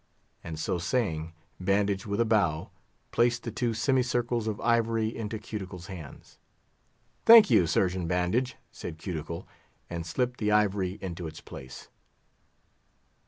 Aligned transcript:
And 0.43 0.57
so 0.57 0.79
saying, 0.79 1.31
Bandage, 1.59 2.07
with 2.07 2.19
a 2.19 2.25
bow, 2.25 2.71
placed 3.11 3.43
the 3.43 3.51
two 3.51 3.75
semicircles 3.75 4.47
of 4.47 4.59
ivory 4.61 5.15
into 5.15 5.37
Cuticle's 5.37 5.85
hands. 5.85 6.39
"Thank 7.27 7.51
you, 7.51 7.67
Surgeon 7.67 8.07
Bandage," 8.07 8.55
said 8.71 8.97
Cuticle, 8.97 9.47
and 9.91 10.03
slipped 10.03 10.39
the 10.39 10.51
ivory 10.51 10.97
into 11.03 11.27
its 11.27 11.39
place. 11.39 11.89